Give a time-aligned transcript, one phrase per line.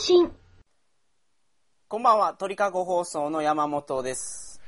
[0.00, 0.32] 信
[1.88, 4.58] こんばんは、鳥かご放送の山本です。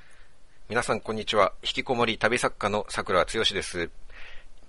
[0.68, 1.54] 皆さんこんにちは。
[1.62, 3.80] 引きこもり旅作家の桜剛です。
[3.80, 3.88] よ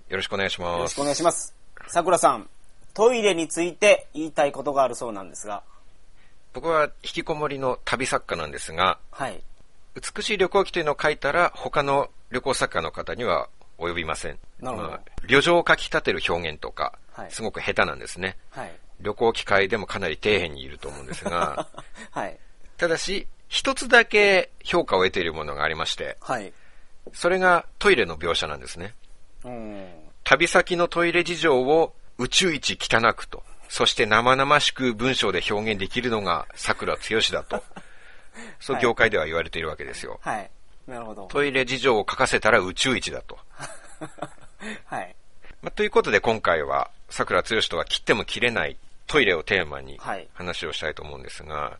[0.08, 0.76] ろしくお願いします。
[0.76, 1.54] よろしくお願いします。
[1.88, 2.48] さくらさん、
[2.94, 5.62] トイレについて言いたいことがあるそうなんですが、
[6.54, 9.42] 僕は引きこもりの旅作家なんですが、はい。
[9.94, 14.38] 美しい旅行記というのを書いたら他の旅行作家の方には及びません。
[14.60, 18.38] なるほどまあ旅情を書き立てる表現とか、はいすごく下手なんですね。
[18.48, 18.72] はい。
[19.00, 21.66] 旅行機会でもかなり底辺にいると思うんですが、
[22.10, 22.38] はい。
[22.76, 26.52] ただし、一つだけ評価を得ているものがありまして、はい。
[27.12, 28.94] それがトイレの描写なんですね。
[29.44, 29.90] うん。
[30.24, 37.00] 旅先のトイレ事情を宇宙一汚くと、そして生々しく文章で表現できるのが桜剛
[37.32, 37.62] だと、
[38.58, 40.18] そう業界では言われているわけですよ。
[40.22, 40.50] はい。
[40.86, 41.26] なるほど。
[41.26, 43.38] トイレ事情を書かせたら宇宙一だと。
[44.86, 45.16] はい。
[45.64, 48.76] まあ、ということで今回は桜剛とは切っても切れない
[49.06, 51.78] トイレをテーマにはい話をしたいと思うんですが、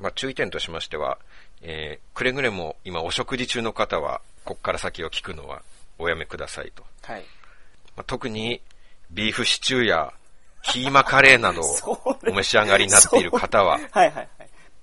[0.00, 1.18] まあ、注意点としましては、
[1.60, 5.60] えーくれぐれも今お食事中の方は、こっから先を聞くのは
[5.98, 6.82] おやめくださいと。
[7.02, 7.24] はい。
[7.94, 8.62] まあ、特に
[9.10, 10.14] ビーフシチューや
[10.62, 11.60] キーマカレーなど
[11.92, 14.28] をお召し上がりになっている方ははいはいはい。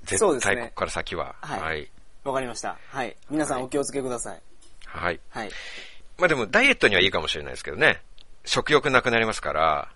[0.03, 0.71] 絶対ここ。
[0.75, 1.91] から先は、はいはい。
[2.23, 2.77] わかりました。
[2.89, 3.15] はい。
[3.31, 4.41] 皆さんお気をつけください。
[4.85, 5.19] はい。
[5.31, 5.51] はい。
[6.19, 8.01] まあでもダイエットにはいいかもしれないですけどね。
[8.47, 9.89] 食欲なくなりますから。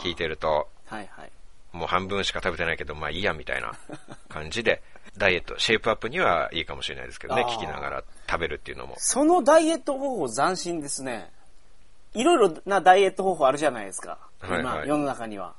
[0.00, 1.30] 聞いてると、はいはい。
[1.72, 3.72] もう半分しか食べてないけど、まあいいやみたいな
[4.28, 4.82] 感じで、
[5.16, 8.94] ダイエット、シェイプアップにはいいかもしれないですけどね、聞きながら食べるっていうのも。
[8.98, 11.30] そのダイエット方法斬新ですね。
[12.14, 14.18] いろいろなダイエット方法あるじゃないですか。
[14.42, 15.54] 今、はいはい世の中には。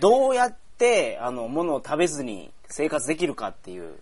[0.00, 3.98] どうやって、あの、物を食べずに生活できるかっていう、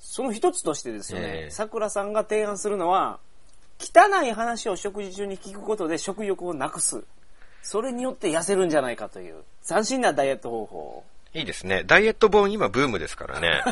[0.00, 3.18] その一つとしてですよねえ、えさくらさんが提案するのは、
[3.78, 7.04] 汚い話を食事中に聞くことで食欲をなくす。
[7.62, 11.04] それによって痩せるんじゃないかという、斬新なダイエット方法。
[11.32, 11.82] いいですね。
[11.84, 13.62] ダイエット本今ブームですからね。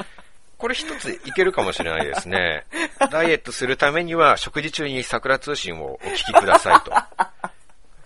[0.58, 2.64] これ一ついけるかもしれないですね。
[3.10, 6.92] ダイエットするためには食事中に桜通信をお聞きくださいと。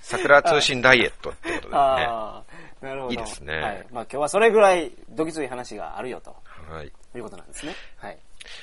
[0.01, 1.71] 桜通信ダイエットってことですね。
[1.73, 2.43] あ
[2.83, 3.13] あ、なるほど。
[3.13, 3.87] いいですねはい。
[3.93, 6.37] まあ今日はそれぐらいどぎつい話があるよと
[6.69, 6.87] はい。
[6.87, 7.75] いうことなんですね。
[7.97, 8.19] はい。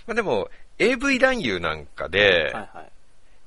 [0.05, 2.91] まあでも、AV 男優なんかで、はいはい。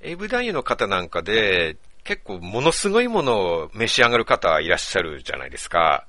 [0.03, 6.07] AV 男優の方なんかで、結構ものすごいものを召し上がる方いらっしゃるじゃないですか。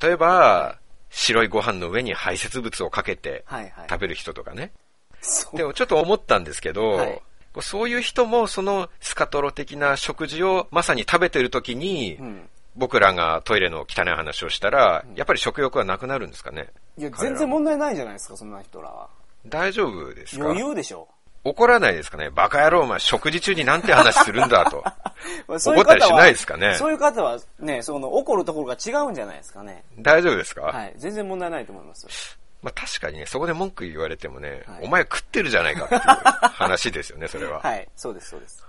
[0.00, 0.78] 例えば、
[1.10, 3.86] 白いご飯の上に排泄物をかけてはいはい。
[3.88, 4.72] 食べる人とかね。
[5.20, 7.22] そうでもちょっと思ったんですけど、はい
[7.60, 12.48] そういう人もそのスカトロ的な食事をまさに食べてる時に、うん。
[12.76, 19.08] 僕らがトイレの汚い話をしたら、やっぱり食欲はなくなるんですかねいや、全然問題ないじゃないですか、そんな人らは。
[19.46, 20.44] 大丈夫ですか？
[20.46, 21.08] 余裕でしょ。
[21.44, 22.30] 怒らないですかね？
[22.30, 24.82] バカ野郎お前食事中になんて話するんだと。
[25.46, 26.76] まあそういう怒ったりしないですかね？
[26.76, 29.84] そういう方はね、その怒るところが違うんじゃないですかね。
[29.98, 30.94] 大丈夫ですか、はい。
[30.96, 32.38] 全然問題ないと思います。
[32.62, 37.60] まあ確かにね、そこで文句言われてもね、はいお前食ってるじゃないかっていう話ですよね、それは。
[37.60, 37.86] はい。
[37.94, 38.64] そうです、そうです。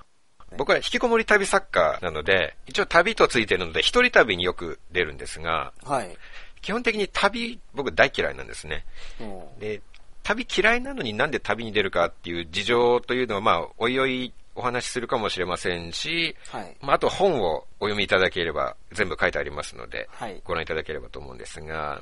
[0.57, 6.17] 僕は引きこもり旅作家なので、一応旅とついてるので、一人旅によく出るんですが、はい。
[6.61, 8.85] 基本的に旅、僕大嫌いなんですね。
[9.21, 9.81] うんで、
[10.25, 16.75] 旅嫌いなのになんで旅に出るかっていう事情というのは、まあ、おいおいお話しするかもしれませんし、はい。
[16.81, 22.01] まあ、あと本をお読みいただければ全部書いてありますので、はいご覧いただければと思うんですが、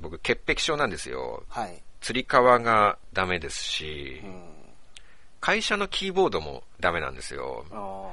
[0.00, 1.44] 僕、潔癖症なんですよ。
[1.48, 1.82] はい。
[2.00, 4.42] 釣り革がダメですし、うん。
[5.40, 7.66] 会社のキーボードもダメなんですよ。
[7.70, 8.08] あ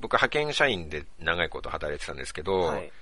[0.00, 2.44] 僕、派遣社員で長いこと働いてたんですけあ。
[2.44, 2.92] ど、はい。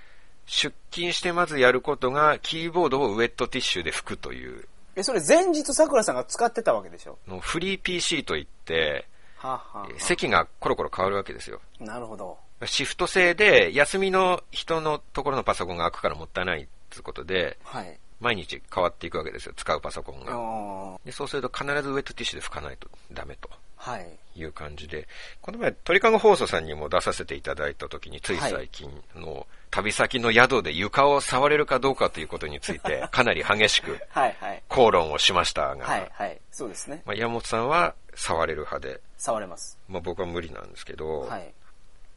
[0.45, 7.17] 出勤してまずやることが、キーボードをウェットティッシュで拭くという、え、それ前日桜さんが使ってたわけでしょ？
[7.27, 9.07] のフリー PC といって、
[9.37, 11.61] はあ、はあえ席がコロコロ変わるわけですよ。
[11.79, 12.37] なるほど。
[12.65, 17.97] シフト制で、休みの人のところのパソコンが開くからもったいないっていうことで、はい。
[18.19, 20.99] 毎日変わっていくわけですよ、使うパソコンが。
[21.03, 23.49] でそうすると必ずウェットティッシュで拭かないとダメと
[23.81, 24.07] はい。
[24.35, 25.07] いう感じで、
[25.41, 34.63] この前、鳥かご放送さんにも出させていただいた時に、つい最近の、旅先の宿で床を触れるかどうかということについて、 かなり激しくはい、はい。
[34.69, 36.39] 口論をしましたが、はい、はい。
[36.51, 37.01] そうですね。
[37.05, 39.77] まあ、山本さんは触れる派で、触れます。
[39.89, 41.53] まあ、僕は無理なんですけど、はい。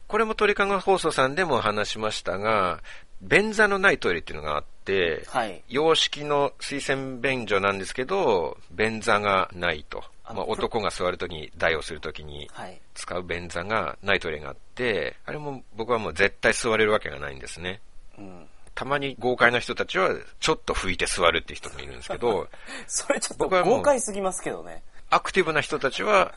[0.07, 2.81] これも鳥かご放送さんでも話しましたが、
[3.21, 5.63] 便座のないトイレっていうのがあって、はい。
[5.67, 10.03] 洋式の水洗便所なんですけど、便座がないと。
[10.33, 12.81] まあ、男が座るときに、台をするときにはい。
[12.93, 17.81] 使う便座がないトイレがあって、あれも僕はもう絶対座れるわけがないんですね。
[18.17, 18.47] うん。
[18.73, 22.49] たまに豪快な人たちは、ちょっと拭いて座るっていう人もいるんですけど、
[22.87, 24.83] それちょっと僕はもう豪快すぎますけどね。
[25.09, 26.33] アクティブな人たちは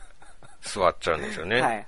[0.61, 1.59] 座っちゃうんですよね。
[1.61, 1.87] はい、はい。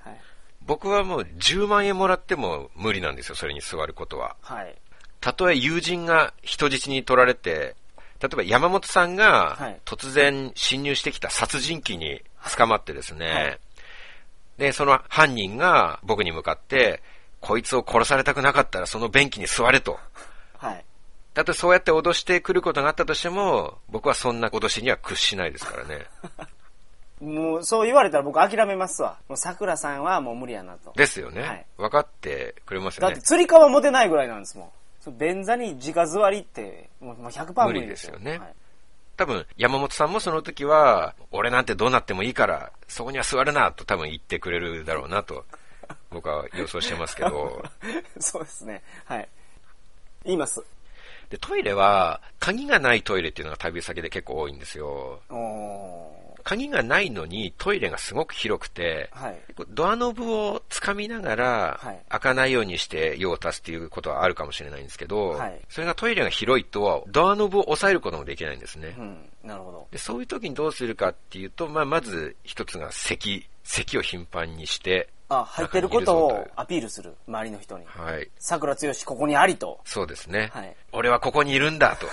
[0.60, 4.36] 僕はもう10万円もらっても無理なんですよ、それに座ることは。
[4.42, 4.74] はい。
[5.20, 7.76] たとえ友人が人質に取られて、
[8.22, 12.22] 例えば山本さんがはい突然侵入してきた殺人鬼に
[12.56, 13.58] 捕まってですね、はい
[14.58, 17.02] で、その犯人が僕に向かって、
[17.40, 19.98] こいつを殺されたくなかったらその便器に座れと。
[20.56, 20.84] はい。
[21.34, 26.06] たとえそうやって脅してくることがあったとしても、僕はそんな脅しには屈しないですからね。
[27.20, 29.18] もう、そう言われたら僕諦めますわ。
[29.28, 30.92] もう桜さんはもう無理やなと。
[30.94, 31.42] ですよね。
[31.42, 33.26] はい分かってくれますよねだって。
[33.26, 34.70] 釣り革持てないぐらいなんですもん。
[35.10, 38.12] 便座に直座りって、もうもう100%無理ですよ。
[38.14, 38.54] 無理ですよねはい
[39.16, 45.44] 多分、山本さんもその時は、俺なんてどうなってもいいから、そこには座るな、と多分言ってくれるだろうなと、
[46.10, 47.62] 僕は予想してますけど、
[48.18, 48.82] そうですね。
[49.04, 49.28] はい。
[50.24, 50.64] 言います。
[51.28, 55.20] で、トイレは、鍵がないトイレっていうのが旅先で結構多いんですよ。
[55.30, 59.40] お鍵がないのにトイレがすごく広くて、ーはい。
[59.70, 68.94] ドアノブを掴みながらはい、開かないようにして用を足すっていうことはあるかもしれないんですけど、はいそれがトイレが広いと、ドアノブを押さえることもできないんですね。
[68.98, 69.28] うん。
[69.42, 69.88] なるほど。
[69.90, 77.14] でそういう時にどうするかっていうと、まあ、まず一つが咳、咳を頻繁にして、あ、入ってることをアピールする。
[77.26, 77.84] 周りの人に。
[77.86, 78.28] はい。
[78.38, 79.80] 桜剛ここにありと。
[79.84, 80.50] そうですね。
[80.52, 82.06] はい俺はここにいるんだと。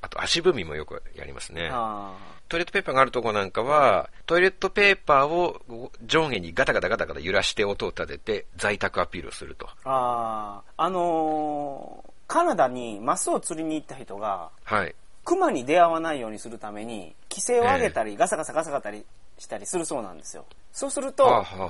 [0.00, 1.70] あと足踏みもよくやりますね。
[1.72, 2.12] あ
[2.52, 5.62] トイレットペーパーがあるとこなんかは、トイレットペーパーを
[6.04, 9.64] 上下にガタガタガタガタ揺らして音を立てて在宅アピールをすると。
[9.64, 10.72] ーあー。
[10.76, 14.94] あのーカナダにマスを釣りに行った人が、はい。
[15.24, 19.04] クマに出会わないようにするために、規制を上げたり、ガサガサガサガサり
[19.38, 20.44] したりするそうなんですよ。
[20.72, 21.68] そうすると、はあ、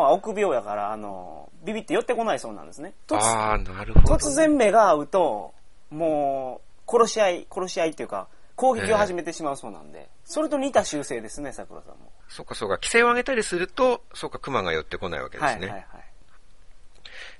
[0.00, 2.92] は臆病やから、あの、ビビって寄ってこないそうなんですね。
[3.06, 4.14] 突あ、あーなるほど。
[4.16, 5.54] 突然目が合うと、
[5.90, 8.28] もう、殺し合い、殺し合いっていうか、
[8.58, 12.10] 攻撃を始めてしまうそうなんで、それと似た習性ですね、桜さんも。
[12.28, 12.74] そうかそうか。
[12.74, 15.60] 規制を上げたりすると、そうか、熊が寄ってこないわけですね。
[15.60, 15.86] はいはいはい。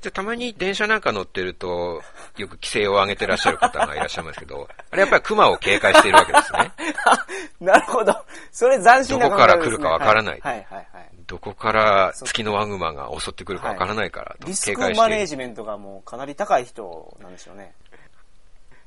[0.00, 2.02] じゃあたまに電車なんか乗ってると、
[2.36, 6.72] よく規制を上げてらっしゃる方がいらっしゃいますけど、 あれやっぱり熊を警戒しているわけですね。
[7.60, 8.14] なるほど。
[8.52, 11.08] それ斬新などこから考えですね来るかわからないはいはいはいはい。
[11.26, 15.26] どこから月のワグマが襲ってくるかわからないからとリス警クマネー戒している。
[15.26, 17.74] ジメントがもうかなり高い人なんでしょうね。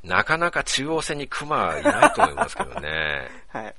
[0.04, 3.30] なかなか中央線に熊はいないと思いますけどね。
[3.50, 3.76] はい。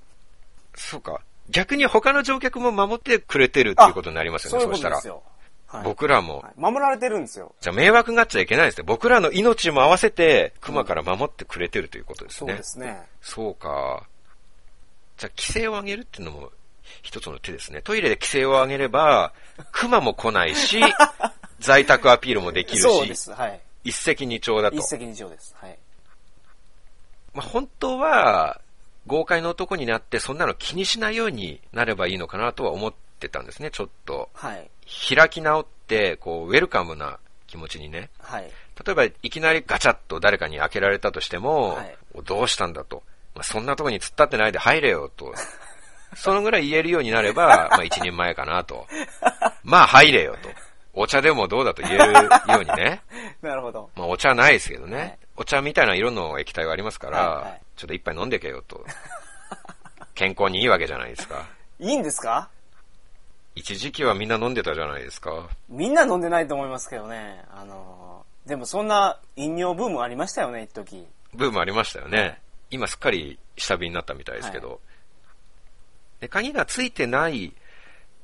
[0.75, 1.21] そうか。
[1.51, 5.09] 逆に他の乗客も守ってくれてるっていうことになりますよね、そうしたらことです。
[5.09, 5.23] よ。
[5.67, 6.51] はい僕らもは。
[6.51, 7.55] い守られてるんですよ。
[7.61, 8.85] じゃあ迷惑がっちゃいけないですね。
[8.87, 12.57] 僕らの命も合わせて熊から守ってくれてるということですそうね。
[12.57, 13.01] ですね。
[13.23, 14.07] そうか。
[15.17, 16.53] じゃあ規制を上げるっていうのも
[17.03, 17.81] 一つの手ですね。
[17.83, 19.33] トイレで規制を上げれば、
[19.73, 20.81] 熊も来ないし、
[21.59, 23.33] 在宅アピールもできるし、そうです。
[23.33, 23.61] はい。
[23.85, 24.85] 一石二鳥だと一。
[24.85, 25.55] 石二鳥です。
[25.59, 25.79] はい。
[27.35, 28.61] まあ、本当は、
[29.07, 34.31] 豪快な男になってそんなの気にしないようになればいいのかなとは思ってたんですね、ちょっと。
[34.35, 34.71] はい。
[35.15, 38.11] 開き直って、こう、ウェルカムな気持ちにね。
[38.21, 38.51] はい。
[38.85, 43.03] 例えば、いきなりガチャッと誰かに開けられたとしても、はいどうしたんだと。
[43.35, 45.33] まあ、そんなとこに突っ立ってないで入れよと。
[46.15, 48.87] そのぐらい言えるようになれば、まあ一人前かなと。
[49.65, 50.51] まあ入れよと。
[50.93, 52.29] お茶でもどうだと言えるよ
[52.61, 53.01] うにね。
[53.41, 53.89] なるほど。
[53.97, 55.19] まあお茶ないですけどね。
[55.43, 58.85] はいお茶みたいな色の液体がありますから、はいはいちょっと一杯飲んでけよと。
[60.15, 61.47] 健康にいいわけじゃないですか。
[61.81, 62.49] いいんですか？
[63.57, 65.49] 一時期はみんな飲んでたじゃないですか。
[65.69, 67.45] みんな飲んでないと思いますけどね。
[67.51, 71.07] あのー、でもそんな飲料ブームありましたよね、一時。
[71.35, 72.41] ブームありましたよね。
[72.71, 74.71] 今すっかり下火になったみたいですけど。
[74.73, 74.77] は
[76.21, 77.53] で鍵がついてない、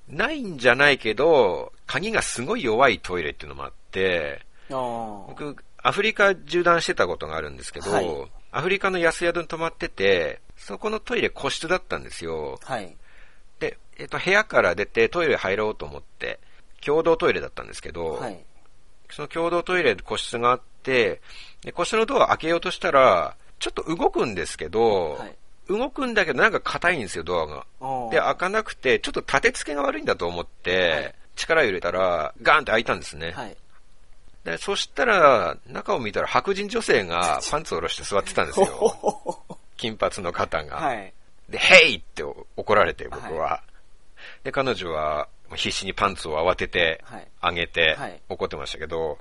[0.08, 5.56] ないんじゃないけど、鍵がすごい弱いトイレっていうのもあって、僕、
[5.88, 12.58] アフリカ縦断してたことがあるんですけど、はいアフリカの安宿に泊まってて、そこのトイレ個室だったんですよ。
[12.62, 12.96] はい。
[13.60, 16.40] で、えっと、部屋から出てトイレ入ろうと思って、
[16.80, 18.38] 共同トイレだったんですけど、はい。
[19.10, 21.20] その共同トイレで個室があって、
[21.62, 25.36] で個室のドア開けようとしたら、ちょっと動くんですけど、はい
[25.68, 27.66] 動くんだけどなんか硬いんですよ、ドアが。
[28.10, 33.34] で、開かなくて、ちょっと立て付けが悪いんだと思って、はい力入れたら、ガーンって開いたんですね。
[34.48, 34.58] はい。
[34.58, 39.44] で、そしたら、中を見たら白人女性が パンツを下ろして座ってたんですよ。
[39.76, 40.76] 金髪の方が。
[40.76, 41.12] はい。
[41.48, 42.22] で、ヘイって
[42.56, 43.62] 怒られて、僕は。
[44.44, 49.18] で、彼女は必死にパンツを慌ててはい上げてはい怒ってましたけど、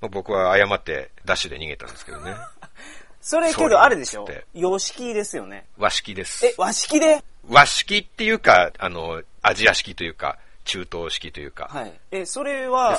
[0.00, 2.34] まあ僕は謝ってダッシュで逃げたんですけどね。
[3.20, 4.26] それけどあれでしょ？
[4.54, 5.66] 洋式ですよね。
[5.76, 6.46] 和式です。
[6.46, 7.22] え、和式で？
[7.48, 12.00] 和式っていうか、あの、アジア式というか、中東式というか、はい。
[12.12, 12.98] え、それは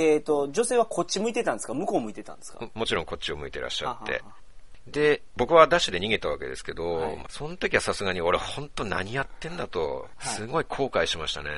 [0.00, 1.74] えっ、と、女性はこっち向いてたんですか？
[1.74, 2.60] 向こう向いてたんですか？
[2.60, 4.34] ももちろんこっちを向いてらっしゃってははは。
[4.86, 11.50] で、僕はダッシュで逃げたわけですけど、はいその時はさすがに俺本当何やってんだと、はいすごい後悔しましたね。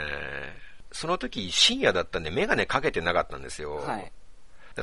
[0.93, 3.77] その時深夜だったんでメガネかけてなかったんですよ。
[3.77, 4.13] はい。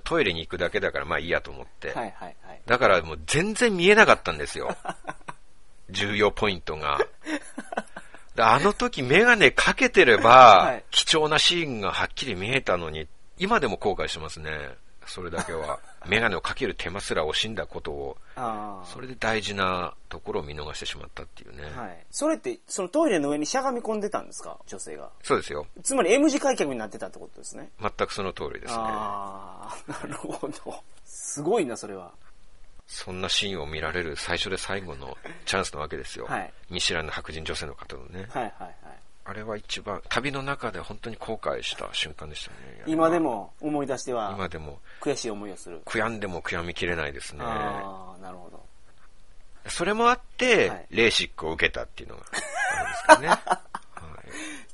[0.04, 1.90] トイレに行くだけだからまあいいやと思って。
[1.90, 2.62] はいはいはい。
[2.66, 4.76] だからもう全然見えなかったんですよ。
[5.90, 7.00] 重要ポイントが。
[8.36, 14.52] であの時メガネかけてれば、はい貴重なシーンがはっきり見えたのに、今でも後悔してますね。
[15.06, 15.80] それだけは。
[16.06, 18.18] メガネをかける手間すら惜しんだことを。
[18.86, 21.64] それで大事なところを見逃してしまったっていうね。
[21.76, 22.06] はい。
[22.12, 24.58] それって、そのトイレの上にしゃがみ込んでたんですか？
[24.68, 25.10] 女性が。
[25.24, 25.66] そうですよ。
[25.82, 27.70] つまり M 字開脚になってたってことですね。
[27.80, 28.80] 全くその通りですね。
[28.80, 30.84] ああ、 なるほど。
[31.06, 32.12] すごいな、それは。
[32.86, 36.26] そんなシーンを見られる最初で最後のチャンスなわけですよ。
[36.26, 38.28] はい見知らぬ白人女性の方のね。
[38.30, 38.76] はいはいはい。
[39.30, 42.84] あれは一番、旅の中で本当に後悔した瞬間でしたね。
[42.88, 45.82] 今でも思い出しては今でも、悔しい思いをする。
[45.86, 47.44] 悔やんでも悔やみきれないですね。
[47.44, 48.66] ああ、なるほど。
[49.68, 53.28] それもあって、はいレーシックを受けたっていうのがあるんですかね。
[53.28, 53.40] はい、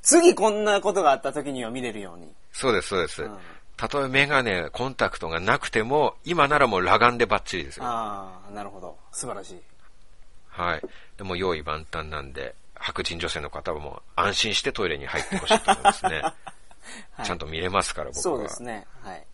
[0.03, 2.31] 次こんなことがあった時には見れるように。
[2.51, 3.39] そうです、そうですうん。
[3.75, 7.85] たとえメガネ、コンタクトがなくても、今ならもう裸眼でバッチリですよ。
[7.87, 8.99] ああ、なるほど。
[9.11, 9.61] 素晴らしい。
[10.49, 10.81] はい。
[11.17, 16.21] でも用意万端なんで、白人女性の方はもう安心してトイレに入ってほしいと思いますね。
[17.13, 18.21] はいちゃんと見れますから、僕は。
[18.23, 18.85] そうですね。
[19.01, 19.25] はい。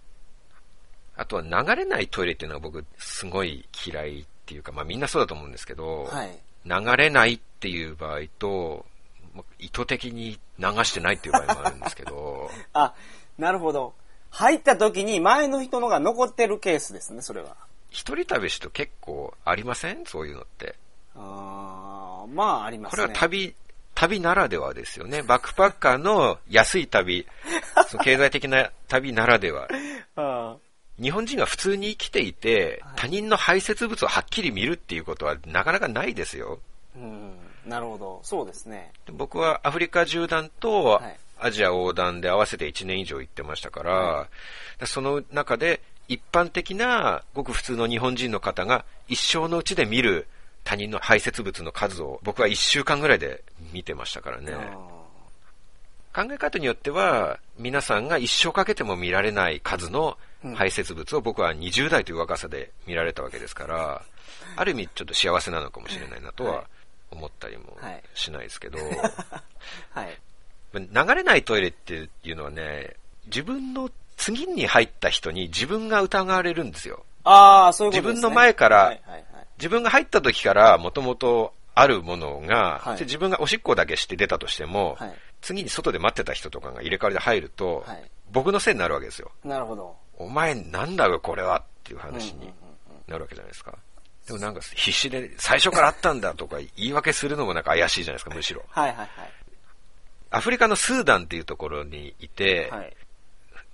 [1.17, 6.39] あとは流れないトイレっていうのは僕すごい嫌いっていうか、まあみんなそうだと思うんですけど、はい。
[6.65, 8.85] 流れないっていう場合と、
[9.33, 12.93] まあ意図的に流してないっていう場合もあるんですけど、 あ、
[13.39, 13.95] なるほど。
[14.29, 17.57] 入った時に前の人のが残ってるケースですね、それは。
[17.89, 20.05] 一人旅しと結構ありません？
[20.05, 20.75] そういうのって。
[21.15, 21.78] あー
[22.33, 23.07] まあ、ありますこね。
[23.07, 23.55] れは旅、
[23.95, 25.23] 旅ならではですよね。
[25.23, 27.25] バックパッカーの安い旅、
[27.89, 29.67] その経済的な旅ならでは。
[30.15, 30.55] あ
[31.01, 36.59] 日本人が普通に生きていて、他人の排泄物をはっきり見るっていうことはなかなかないですよ。
[36.97, 37.33] ーうん。
[37.65, 38.19] なるほど。
[38.23, 38.91] そうですね。
[39.05, 44.27] で僕はアフリカ縦断とはいアジア横断で合わせて1年以上行ってましたから、
[44.77, 50.27] でその中で一般的なごく普通の日本人の方が一生のうちで見る
[50.63, 54.53] 他人の排泄物の数を僕は1週間ぐらいで見てましたからね。
[56.13, 60.17] 考え方によっては、皆さんが一生かけても見られない数の
[60.55, 64.01] 排泄物を僕は20代という若さで見られたわけですから、
[64.55, 66.65] ある意味ちょっと幸せなのかもしれないなとは
[67.11, 68.79] 思ったりもはいしないですけど、
[69.91, 70.17] はい。
[70.73, 72.95] 流れないトイレっていうのはね、
[73.27, 77.05] 自分の次に入った人に自分が疑われるんですよ。
[77.23, 78.13] ああ、そういうことですね。
[78.15, 78.97] 自分の前から。
[79.59, 89.31] 自分が入った時からもともとあるものが、はいで自分がおしっこだけして出たとしても、はい次に外で待ってた人とかが入れ替わりで入ると、はい僕のせいになるわけですよ。
[89.43, 89.95] なるほど。
[90.17, 92.53] お前なんだよこれはっていう話に
[93.07, 93.75] なるわけじゃないですか。
[94.27, 98.63] でもなんか必死で最初からあったんだとか言い訳するのもなんか怪しいじゃないですか、むしろ。
[98.69, 99.09] はいはいはい。
[100.29, 102.95] アフリカのスーダンっていうところにいて、はい。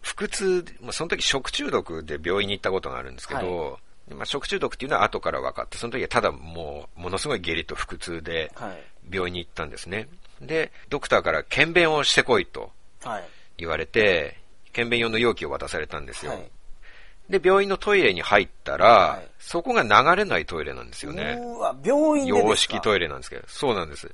[0.01, 8.83] 腹痛、まあ、その時食中毒で病院に行ったことがあるんですけど、まあ、食中毒っていうのは後から分かって、その時はただもう、ものすごい下痢と腹痛ではい。
[9.11, 10.07] 病院に行ったんですね。
[10.41, 12.71] で、ドクターから検便をしてこいと
[13.03, 13.23] はい。
[13.57, 14.37] 言われて、
[14.73, 16.33] 検便用の容器を渡されたんですよ。
[16.33, 16.51] はい。
[17.29, 21.39] で、病院のトイレに入ったら、はいそこが流れないトイレなんですよね。
[21.83, 24.11] 病院洋式トイレなんですけど、そうなんです。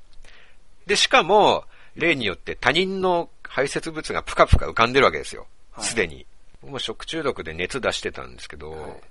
[0.85, 1.63] で、しかも、
[1.95, 5.47] 例によって他人の排泄物がプカプカ浮かんでるわけですよ。
[5.71, 6.25] はいすでに。
[6.65, 9.01] もう食中毒で熱出してたんですけど、はい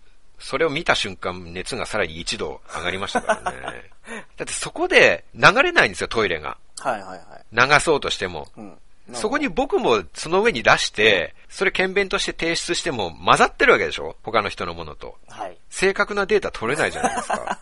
[0.41, 3.91] それを見た瞬間、熱がさらに1度上がりましたからね。
[4.37, 6.57] だってそこで流れないんですよ、トイレが。
[6.79, 7.73] はいはいはい。
[7.73, 8.49] 流そうとしても。
[8.57, 8.79] うん。
[9.13, 14.17] そこに僕もその上に出して、それ検便として提出しても混ざってるわけでしょ？
[14.23, 15.19] 他の人のものと。
[15.29, 15.59] はい。
[15.69, 17.59] 正確なデータ取れないじゃないですか。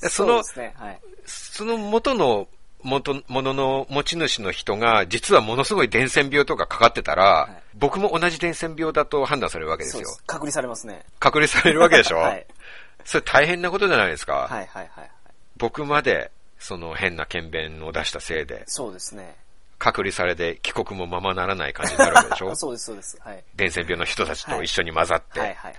[0.00, 0.74] で そのそうで、すね。
[0.78, 1.00] はい。
[1.26, 2.48] その元の
[2.82, 10.04] 元、ものの持ち主の人が、実はものすごい伝染病とかかかってたら、い僕も同じ伝染病だと判断されるわけですよ。
[10.08, 10.22] す。
[10.26, 11.04] 隔離されますね。
[11.18, 12.46] 隔離されるわけでしょ、 はい。
[13.04, 14.34] それ大変なことじゃないですか？
[14.34, 15.10] はいはいはいはい。
[15.56, 19.36] 僕まで、その変な検便を出したせいで、そうですね。
[19.78, 22.54] 隔離されて帰国もままならない感じになるわけでしょ？
[22.56, 23.18] そうですそうです。
[23.24, 23.42] はい。
[23.54, 25.40] 伝染病の人たちと一緒に混ざって。
[25.40, 25.76] はいはいはい。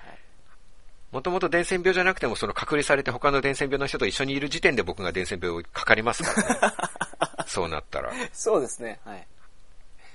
[1.11, 6.75] もともと伝染病じゃなくても、その隔離されて他の伝染病の人と一緒にいる時点で僕が伝染病かかりますからね。
[7.51, 8.13] そうなったら。
[8.31, 8.99] そうですね。
[9.03, 9.27] はい。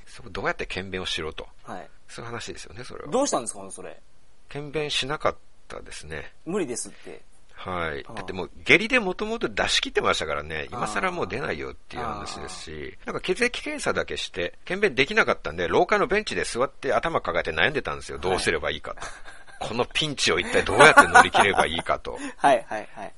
[0.07, 1.47] そこどうやって検便をしろと。
[1.65, 1.89] はい。
[2.09, 3.11] そういう話ですよね、それは。
[3.11, 4.01] どうしたんですかそれ？
[4.49, 5.37] 検便しなかっ
[5.69, 6.33] たですね。
[6.47, 7.21] 無理ですって。
[7.53, 8.03] はい。
[8.05, 18.19] だってもう下痢でもともと出し切ってましたからね、今更もう出ないよっていう話ですし、なんか血液検査だけして、検便できなかったんで、廊下のベンチで座って頭抱えて悩んでたんですよ。
[18.19, 19.01] どうすればいいかと。
[19.59, 22.19] このピンチを一体どうやって乗り切ればいいかと。
[22.37, 23.13] はいはいはい。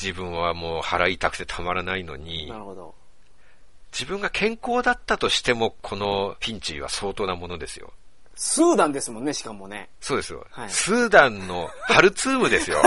[0.00, 2.94] 自分はもう腹痛くてたまらないのにな、るほど。
[3.92, 7.92] 自分が健康だったとしても、このピンチは相当なものですよ。
[8.34, 9.90] スーダンですもんね、しかもね。
[10.00, 10.46] そうですよ。
[10.50, 12.82] はいスーダンのハルツームですよ。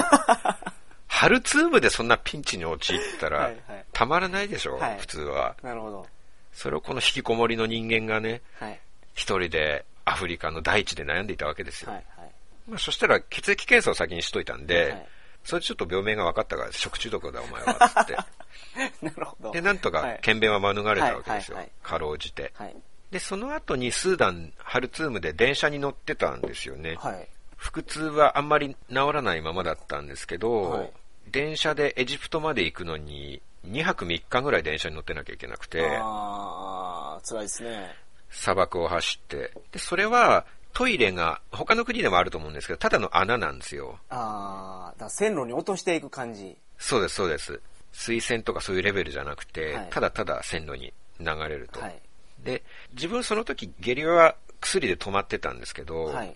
[1.07, 5.55] ハルツームでそんなピンチに陥ったらはいはい、たまらないでしょ、はい普通は。
[5.61, 6.07] なるほど。
[6.51, 8.79] それをこの引きこもりの人間がね、はい。
[9.13, 11.91] 一人でアフリカの大地で悩んでいたわけですよ。
[11.91, 12.03] はい。
[12.17, 12.31] はい。
[12.67, 15.07] まあ、そしたら血液検査を先にしといたんで、はい
[15.45, 18.17] それでちょっと病名が分かったから食中毒だお前は、つって。
[19.01, 19.51] なるほど。
[19.51, 21.57] で、なんとかはい検便は免れたわけですよ。
[21.83, 22.51] かろうじて。
[22.55, 22.75] はい。
[23.11, 26.95] で、その後にスーダン、ハルツームで電車に乗ってたんですよね。
[26.95, 27.27] はい。
[27.55, 30.91] 腹痛はあんまり治らないままだったんですけど、はい
[31.31, 37.95] 電車でエジプトまで行くのに2泊3日ぐらい電車に乗ってなきゃいけなくて、あー、辛いですね。
[38.29, 39.51] 砂漠を走って。
[39.71, 43.97] で、それはトイレが他の国でもあると思うんですけど、ただの穴なんですよ。
[44.09, 46.57] あー、だ線路に落としていく感じ。
[46.77, 47.61] そうです、そうです。
[47.93, 51.79] 水栓とかそういうレベルじゃなくて、はいただただ線路に流れると。
[51.79, 52.01] はい。
[52.43, 52.61] で、
[52.93, 56.35] 自分その時下痢は薬で止まってたんですけど、はい。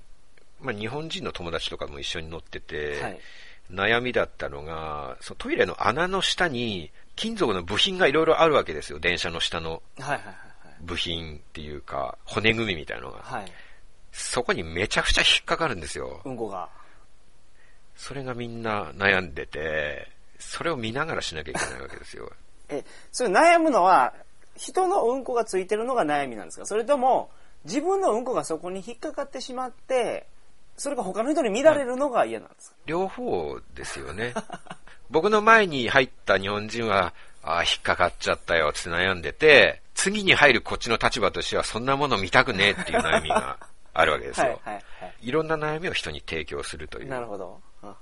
[0.61, 3.19] まあ、日本人の友達とかも一緒に乗ってて、はい。
[3.69, 8.99] 悩みだったのが、そのトイレの穴の下に金属の部品がいろいろあるわけですよ。
[8.99, 9.83] 電車の下の
[10.79, 13.19] 部品っていうか、骨組みみたいなのが。
[13.21, 13.51] はい。
[14.11, 14.17] はい。
[14.17, 16.21] そこにめちゃくちゃ引っかかるんですよ。
[16.25, 16.69] うんこが。
[17.95, 20.07] それがみんな悩んでて、
[20.39, 22.31] それを見ながらしなきゃいけないわけですよ。
[22.69, 24.13] え、それ悩むのは、
[24.55, 26.65] 人のうんこがついてるのが悩みなんですか？
[26.65, 27.29] それとも、
[27.65, 30.27] 自分のうんこがそこに引っかかってしまって、
[30.77, 34.33] それが他の人に乱れるのが嫌なんですか、両方ですよね。
[35.09, 37.13] 僕の前に入った日本人は、
[37.43, 43.57] ああ、引っかかっちゃったよって悩んでて、次に入るこっちの立場としては、そんなもの見たくねえっていう悩みが
[43.93, 44.47] あるわけですよ。
[44.47, 47.05] はいはいはいろんな悩みを人に提供するといい。
[47.05, 47.09] う。
[47.09, 47.59] なるほど。
[47.81, 47.95] あ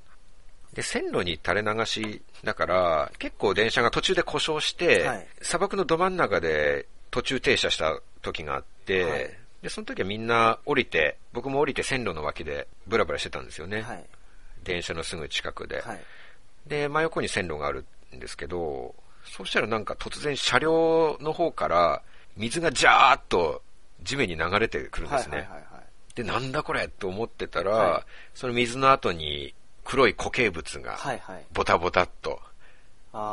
[0.74, 13.82] で、線路に垂れ流しだから、結構電車が途中で故障して、はい砂漠のど真ん中で途中停車した時があって、はいで、その時はみんな降りて、僕も降りて線路の脇でブラブラしてたんですよね。
[13.82, 14.06] はい。
[14.64, 15.82] 電車のすぐ近くで。
[15.82, 16.00] はい。
[16.68, 17.86] で、真横に線路がある
[18.16, 18.94] んですけど、
[19.26, 22.02] そうしたらなんか突然車両の方から
[22.38, 23.62] 水がジャーッと
[24.04, 25.38] 地面に流れてくるんですね。
[25.38, 25.77] はいはいはいはい。
[26.18, 26.88] で、なんだこれ？
[26.88, 28.04] と思ってたら、はい
[28.34, 29.54] その水の後に
[29.86, 30.98] 黒い固形物が。
[31.54, 32.42] ボタボタっと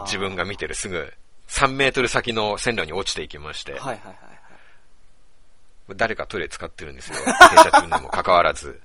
[0.05, 1.12] 自分が見てるすぐ
[1.49, 5.97] 3メートル先の線路に落ちていきまして、はいはいはいはい。
[5.97, 7.16] 誰かトイレ使ってるんですよ。
[7.16, 8.79] 停車中にもかかわらず。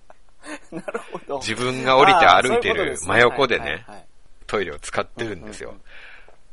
[0.72, 1.38] なるほど。
[1.38, 3.84] 自分が降りて歩いてる真横でね
[4.46, 5.74] トイレを使ってるんですよ。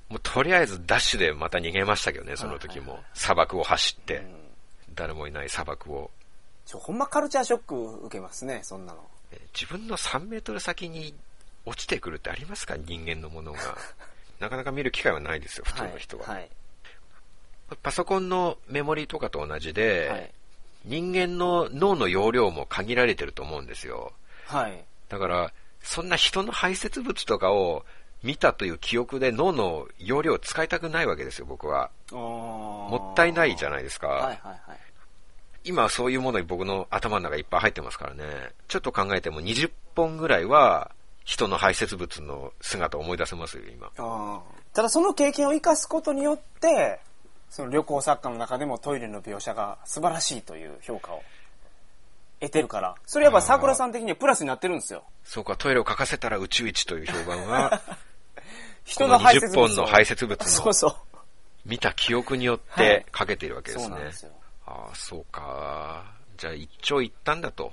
[0.09, 3.01] もうとりあえずダッシュでまた逃げましたけどね、その時も。
[3.13, 4.43] 砂漠を走って、うん
[4.95, 6.11] 誰もいない砂漠を。
[6.65, 8.99] ちょ、ほんまカルチャーショック受けますね、そんなの。
[9.31, 11.13] え自分の3メートル先に
[11.65, 12.77] 落ちてくるってありますか？
[12.77, 13.59] 人間のものが。
[14.39, 16.25] なかなか見る機会はないですよ、普通の人は。
[16.25, 16.49] はい。
[17.81, 20.31] パソコンのメモリとかと同じで、はい。
[20.85, 24.11] 人間の脳の容量も限られてると思うんですよ。
[24.47, 24.83] はい。
[25.07, 27.85] だから、そんな人の排泄物とかを
[28.21, 31.89] 見たという記憶で脳の容量を使いたくないわけですよ、僕は。
[32.11, 34.07] ももったいないじゃないですか。
[34.07, 34.59] はいはいはい。
[35.63, 38.23] 今はそういうものに僕の頭の中いっぱい入ってますからね。
[38.67, 40.91] ちょっと考えても20本ぐらいは
[41.23, 44.43] 人の排泄物の姿を思い出せますよ、今。
[44.73, 46.99] ただその経験を生かすことによって、
[47.49, 51.23] その旅行作家の中でもトイレの描写が素晴らしいという評価を
[52.39, 52.95] 得てるから。
[53.05, 55.03] それやっぱ桜さん的にはプラスになってるんですよ。
[55.23, 57.81] そうか、トイレを欠かせたら宇宙一という評判は、
[58.83, 59.75] 人の排泄この20物を。
[59.75, 60.95] 本の排泄物の そうそう。
[61.65, 63.83] 見た記憶によっはいてかけているわけですね。
[63.85, 64.31] そうなんですよ。
[64.73, 66.03] ああ、そうか。
[66.37, 67.71] じゃあ一長一短だと。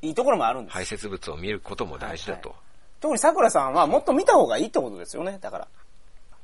[0.00, 0.74] いいところもあるんです。
[0.74, 2.50] 排泄物を見ることも大事だと。
[2.50, 2.58] はい
[3.00, 5.38] 特に桜さんはもっと見た方がいいってことですよね。
[5.40, 5.68] だから。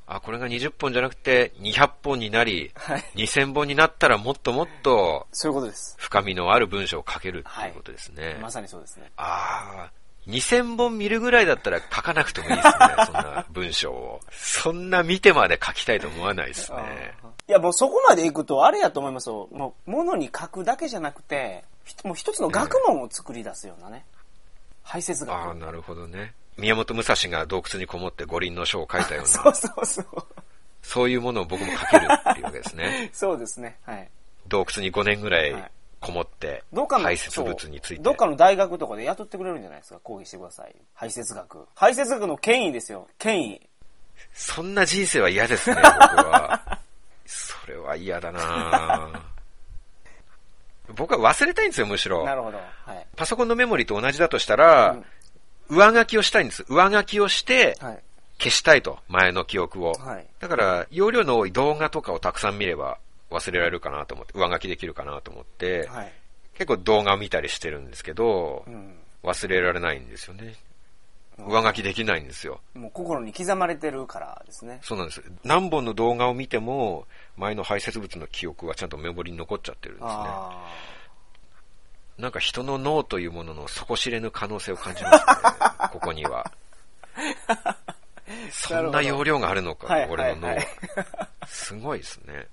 [0.07, 5.95] あ、これが20本じゃなくて200本になり、はい2000本になったらもっともっとそういうことです。
[5.99, 8.37] 深みのある文章を書けるっていうことですね。
[8.41, 9.11] まさにそうですね。
[9.17, 9.91] ああ、
[10.27, 12.73] 2000本見るぐらいだったら書かなくてもいいですね、
[13.05, 14.21] そんな文章を。
[14.31, 17.13] そんな見てまで書きたいと思わないですね。
[17.47, 19.47] いや、もうそこまで行くと、あれやと思いますよ。
[19.51, 24.05] もう、ものに書くだけじゃなくて、ひもう一つの学問を作り出すようなね。
[24.81, 25.57] 排泄ああ、学。
[25.59, 26.33] なるほどね。
[26.57, 30.05] 宮本武蔵が洞窟にこもって五輪の書を書いたようそな、 うそうそう。
[30.81, 33.09] そういうものを僕も書けるっていうわけですね。
[33.13, 33.77] そうですね。
[33.85, 34.09] はい。
[34.47, 35.55] 洞窟に5年ぐらはいい
[35.99, 38.03] こもって、どっかの、排泄物について。
[38.03, 39.99] どっかの大学とかで雇ってくれるんじゃないですか？
[40.03, 40.75] 講義してください。
[40.93, 41.67] 排泄学。
[41.75, 43.07] 排泄学の権威ですよ。
[43.19, 43.69] 権威。
[44.33, 46.61] そんな人生は嫌ですね、僕は。
[47.65, 49.09] それは嫌だな
[50.95, 52.35] 僕は忘れたいんですよ、むしろな。
[52.35, 52.57] るほど。
[52.57, 53.07] はい。
[53.15, 54.97] パソコンのメモリと同じだとしたら、
[55.67, 56.63] 上書きをしたいんです。
[56.69, 58.03] 上書きをしてはい。
[58.37, 59.93] 消したいと、前の記憶を。
[59.93, 60.27] はい。
[60.39, 62.99] だから、容量の多い動画とかをたくさん見れば
[63.31, 66.13] 忘れられるかなと思って、上書きできるかなと思って、はい。
[66.53, 68.99] 結構動画を見たりしてるんですけど、うん。
[69.23, 70.53] 忘れられないんですよね。
[71.37, 72.61] 上書きできないんですよ。
[72.73, 74.79] もう心に刻まれてるからですね。
[74.81, 75.23] そうなんです。
[75.43, 80.11] 何本の動画を見ても、前の排泄物の記憶はちゃんとメモリに残っちゃってるんですね。
[80.13, 80.67] あ
[82.17, 85.33] なんか人の脳というものの底知れぬ可能性を感じますね。
[85.91, 86.49] ここには。
[88.51, 90.67] そんな容量があるのか、はい俺の脳ははい。
[91.47, 92.47] すごいですね。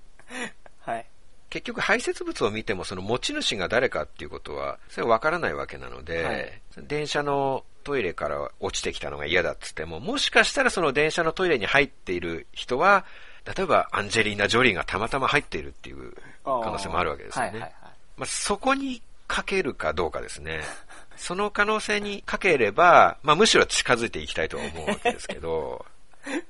[0.85, 0.91] あ。
[0.91, 1.05] はい。
[1.53, 6.51] 結局排泄物を見てもその持ち主が誰かっていうことは、それは分からないわけなので、はい
[6.87, 13.05] 電車のトイレから落ちてきたのが嫌だっつっても、もしかしたらその電車のトイレに入っている人は、
[13.45, 17.51] 例えばアンジェリーナ・ジョリーがたまたま入っているっていう可能性もあるわけですよね。
[17.51, 17.91] はいはいはい。
[18.17, 20.61] まあ、そこにかけるかどうかですね。
[21.17, 25.85] その可能性にかければ、まあ、むしろ近づいていきたいとは思うわけですけど、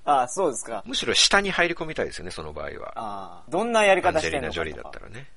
[0.06, 0.84] あ あ、そうですか。
[0.86, 2.94] むしろ下に入り込みたいですよね、その場合は。
[2.96, 3.52] ああ。
[3.52, 5.28] どんなやりアン方してんのかジェリーナ・ジョリーだったらね。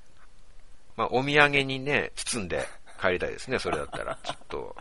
[0.97, 2.67] まあ、お土産にね、包んで
[3.01, 4.19] 帰りたいですね、それだったら。
[4.25, 4.77] ちょっと。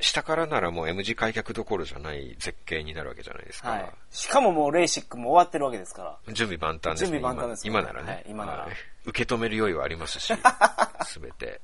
[0.00, 3.70] 下からならもう M 字開脚どころじゃない絶景になるわけじゃないですか。
[3.70, 3.92] はい。
[4.10, 6.34] しかももうレーシックも終わってるわけですから。
[6.34, 7.18] 準備万端ですね。
[7.18, 8.72] 準備万端です今今ならね、はい今ならはい
[9.06, 10.34] 受け止める用意はありますし、
[11.06, 11.60] すべて。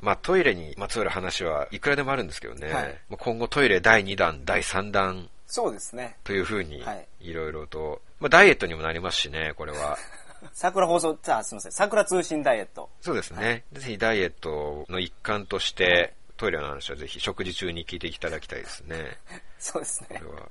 [0.00, 6.16] まあトイレにまつわる話はいくらでもあるんですけどね、はいまあ今後トイレ第2弾、第3弾そうですね。
[6.24, 9.98] というふうにはいいろいろと、まあダイエットにもなりますしね、これは。
[10.52, 11.72] 桜放送、あ、すみません。
[11.72, 12.88] 桜通信ダイエット。
[13.00, 13.64] そうですね。
[13.72, 19.18] ぜひダイエットの一環として、トイレの話はぜひ食事中に聞いていただきたいですね。
[19.58, 20.40] そうですねこれ。
[20.40, 20.48] は。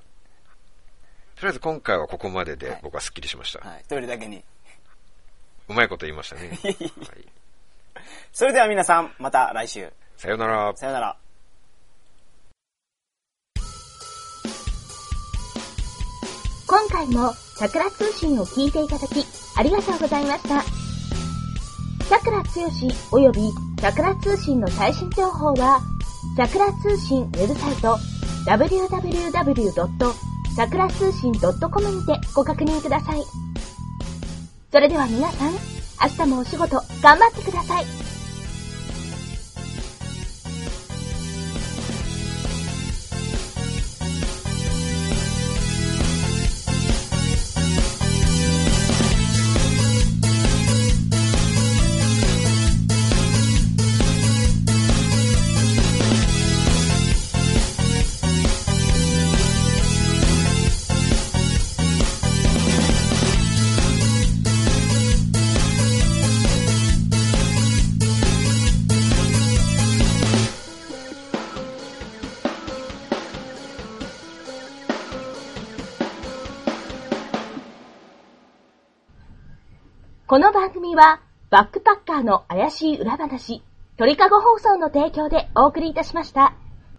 [1.35, 3.59] とりあえず今回はここまではいで僕はスッキリしました。
[3.59, 3.83] はい。
[3.87, 4.43] トイレだけに。
[5.69, 6.49] うまいこと言いましたね。
[6.63, 6.75] はい、
[8.31, 9.91] それでは皆さん、また来週。
[10.17, 10.73] さようなら。
[10.75, 11.17] さよなら。
[16.67, 20.63] 今回も桜通信を聞いていただきありがとうございました。
[22.09, 25.81] 桜つよし及び桜通信の最新情報は、
[26.37, 27.97] 桜通信ウェブサイト
[28.45, 30.13] www.
[30.55, 33.23] 桜通信 .com にてご確認ください。
[34.71, 35.53] それでは皆さん、
[36.01, 38.06] 明日もお仕事頑張ってください。
[80.29, 83.63] この番組は、バックパッカーの怪しい裏話、
[83.95, 86.53] 鳥かご放送の提供でお送りいたしました。